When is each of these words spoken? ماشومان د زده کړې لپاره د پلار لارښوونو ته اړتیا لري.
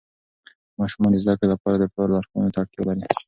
ماشومان 0.79 1.11
د 1.13 1.17
زده 1.23 1.33
کړې 1.39 1.47
لپاره 1.53 1.75
د 1.77 1.85
پلار 1.93 2.09
لارښوونو 2.13 2.53
ته 2.53 2.57
اړتیا 2.61 2.81
لري. 2.87 3.01